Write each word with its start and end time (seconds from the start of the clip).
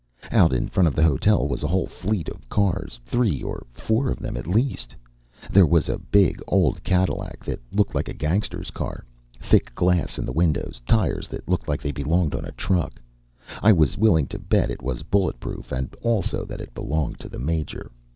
Out 0.31 0.51
in 0.51 0.67
front 0.67 0.87
of 0.87 0.95
the 0.95 1.03
hotel 1.03 1.47
was 1.47 1.61
a 1.61 1.67
whole 1.67 1.85
fleet 1.85 2.27
of 2.27 2.49
cars 2.49 2.99
three 3.05 3.43
or 3.43 3.67
four 3.71 4.09
of 4.09 4.17
them, 4.17 4.35
at 4.35 4.47
least. 4.47 4.95
There 5.51 5.67
was 5.67 5.89
a 5.89 5.99
big 5.99 6.41
old 6.47 6.83
Cadillac 6.83 7.43
that 7.45 7.59
looked 7.71 7.93
like 7.93 8.09
a 8.09 8.15
gangsters' 8.15 8.71
car 8.71 9.05
thick 9.39 9.75
glass 9.75 10.17
in 10.17 10.25
the 10.25 10.31
windows, 10.33 10.81
tires 10.87 11.27
that 11.27 11.47
looked 11.47 11.67
like 11.67 11.83
they 11.83 11.91
belonged 11.91 12.33
on 12.33 12.45
a 12.45 12.51
truck. 12.53 12.99
I 13.61 13.71
was 13.73 13.95
willing 13.95 14.25
to 14.29 14.39
bet 14.39 14.71
it 14.71 14.81
was 14.81 15.03
bulletproof 15.03 15.71
and 15.71 15.93
also 16.01 16.45
that 16.45 16.61
it 16.61 16.73
belonged 16.73 17.19
to 17.19 17.29
the 17.29 17.37
Major. 17.37 17.91